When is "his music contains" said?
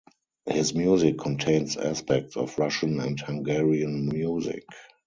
0.47-1.77